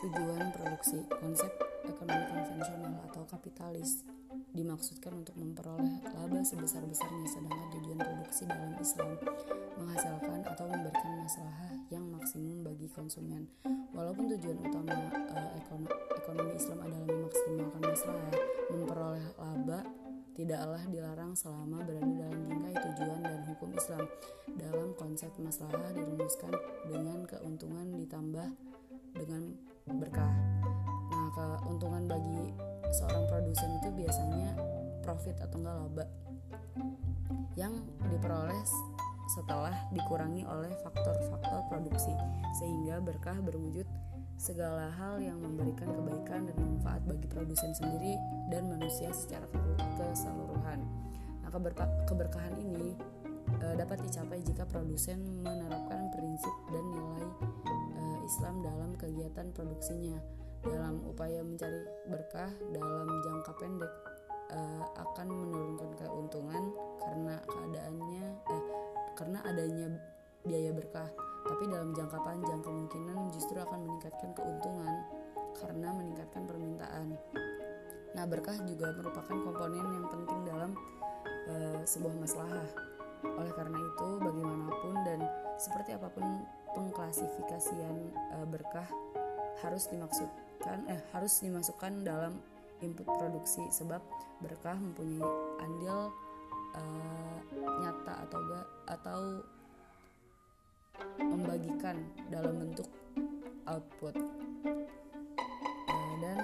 [0.00, 1.52] Tujuan produksi konsep
[1.84, 4.00] ekonomi konvensional atau kapitalis
[4.56, 9.12] dimaksudkan untuk memperoleh laba sebesar-besarnya sedangkan tujuan produksi dalam Islam
[9.76, 13.44] menghasilkan atau memberikan masalah yang maksimum bagi konsumen.
[13.92, 18.32] Walaupun tujuan utama eh, uh, ekonomi, ekonomi Islam adalah memaksimalkan masalah
[18.72, 19.80] memperoleh laba
[20.32, 24.08] tidaklah dilarang selama berada dalam bingkai tujuan dan hukum Islam.
[24.56, 26.56] Dalam konsep masalah dirumuskan
[26.88, 28.48] dengan keuntungan ditambah
[29.12, 30.32] dengan berkah.
[31.10, 32.54] Nah, keuntungan bagi
[32.94, 34.50] seorang produsen itu biasanya
[35.02, 36.06] profit atau enggak laba
[37.58, 37.74] yang
[38.10, 38.62] diperoleh
[39.30, 42.10] setelah dikurangi oleh faktor-faktor produksi
[42.58, 43.86] sehingga berkah berwujud
[44.40, 48.16] segala hal yang memberikan kebaikan dan manfaat bagi produsen sendiri
[48.48, 49.44] dan manusia secara
[50.00, 50.80] keseluruhan.
[51.44, 51.50] Nah,
[52.08, 52.96] keberkahan ini
[53.60, 57.28] e, dapat dicapai jika produsen menerapkan prinsip dan nilai
[58.24, 60.18] Islam dalam kegiatan produksinya.
[60.60, 63.92] Dalam upaya mencari berkah dalam jangka pendek
[64.52, 64.60] e,
[65.00, 66.62] akan menurunkan keuntungan
[67.00, 68.64] karena keadaannya eh,
[69.16, 69.88] karena adanya
[70.44, 71.08] biaya berkah
[71.48, 74.92] tapi dalam jangka panjang kemungkinan justru akan meningkatkan keuntungan
[75.56, 77.08] karena meningkatkan permintaan.
[78.10, 80.70] Nah, berkah juga merupakan komponen yang penting dalam
[81.46, 81.54] e,
[81.86, 82.89] sebuah masalah.
[83.24, 85.20] Oleh karena itu, bagaimanapun dan
[85.60, 86.24] seperti apa pun
[86.72, 88.88] pengklasifikasian e, berkah
[89.60, 92.40] harus dimaksudkan eh harus dimasukkan dalam
[92.80, 94.00] input produksi sebab
[94.40, 95.20] berkah mempunyai
[95.60, 96.08] andil
[96.72, 96.82] e,
[97.60, 99.20] nyata atau gak atau
[101.18, 101.96] membagikan
[102.28, 102.88] dalam bentuk
[103.68, 104.14] output.
[105.90, 106.38] Uh, dan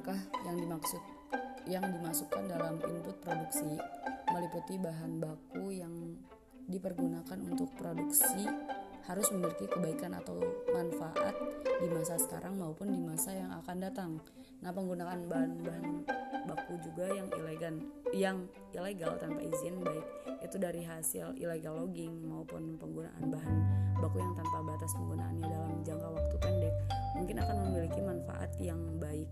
[0.00, 0.16] berkah
[0.48, 1.02] yang dimaksud
[1.68, 3.76] yang dimasukkan dalam input produksi
[4.32, 5.92] meliputi bahan baku yang
[6.72, 8.48] dipergunakan untuk produksi
[9.04, 10.40] harus memiliki kebaikan atau
[10.72, 11.36] manfaat
[11.84, 14.16] di masa sekarang maupun di masa yang akan datang.
[14.64, 16.08] Nah, penggunaan bahan-bahan
[16.48, 17.76] baku juga yang ilegal
[18.16, 20.06] yang ilegal tanpa izin baik
[20.40, 23.56] itu dari hasil illegal logging maupun penggunaan bahan
[24.00, 26.74] baku yang tanpa batas penggunaannya dalam jangka waktu pendek
[27.20, 29.28] mungkin akan memiliki manfaat yang baik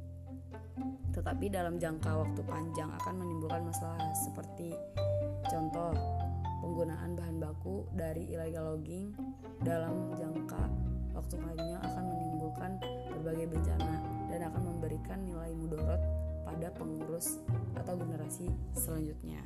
[1.12, 4.70] tetapi dalam jangka waktu panjang akan menimbulkan masalah seperti
[5.50, 5.92] contoh
[6.62, 9.14] penggunaan bahan baku dari illegal logging
[9.64, 10.62] dalam jangka
[11.16, 12.70] waktu panjang akan menimbulkan
[13.10, 13.94] berbagai bencana
[14.30, 16.02] dan akan memberikan nilai mudorot
[16.46, 17.42] pada pengurus
[17.76, 19.42] atau generasi selanjutnya.